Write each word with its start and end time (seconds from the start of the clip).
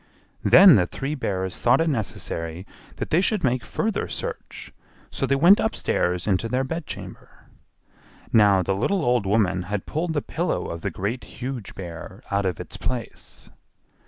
Then 0.43 0.77
the 0.77 0.87
three 0.87 1.13
bears 1.13 1.61
thought 1.61 1.79
it 1.79 1.87
necessary 1.87 2.65
that 2.95 3.11
they 3.11 3.21
should 3.21 3.43
make 3.43 3.63
further 3.63 4.07
search; 4.07 4.73
so 5.11 5.27
they 5.27 5.35
went 5.35 5.59
upstairs 5.59 6.25
into 6.25 6.49
their 6.49 6.63
bedchamber. 6.63 7.29
Now 8.33 8.63
the 8.63 8.73
little 8.73 9.05
old 9.05 9.27
woman 9.27 9.61
had 9.69 9.85
pulled 9.85 10.13
the 10.13 10.23
pillow 10.23 10.69
of 10.71 10.81
the 10.81 10.89
Great, 10.89 11.23
Huge 11.25 11.75
Bear 11.75 12.23
out 12.31 12.47
of 12.47 12.59
its 12.59 12.77
place. 12.77 13.51